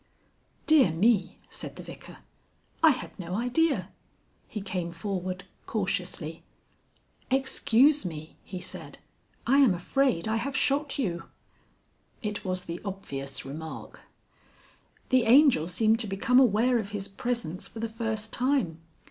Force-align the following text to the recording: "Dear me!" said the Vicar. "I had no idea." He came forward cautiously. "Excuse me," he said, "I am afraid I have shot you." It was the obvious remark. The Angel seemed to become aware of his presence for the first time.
"Dear 0.65 0.89
me!" 0.91 1.37
said 1.47 1.75
the 1.75 1.83
Vicar. 1.83 2.17
"I 2.81 2.89
had 2.89 3.11
no 3.19 3.35
idea." 3.35 3.91
He 4.47 4.59
came 4.59 4.91
forward 4.91 5.43
cautiously. 5.67 6.41
"Excuse 7.29 8.03
me," 8.03 8.35
he 8.43 8.59
said, 8.59 8.97
"I 9.45 9.59
am 9.59 9.75
afraid 9.75 10.27
I 10.27 10.37
have 10.37 10.57
shot 10.57 10.97
you." 10.97 11.25
It 12.23 12.43
was 12.43 12.65
the 12.65 12.81
obvious 12.83 13.45
remark. 13.45 13.99
The 15.09 15.25
Angel 15.25 15.67
seemed 15.67 15.99
to 15.99 16.07
become 16.07 16.39
aware 16.39 16.79
of 16.79 16.89
his 16.89 17.07
presence 17.07 17.67
for 17.67 17.79
the 17.79 17.87
first 17.87 18.33
time. 18.33 18.79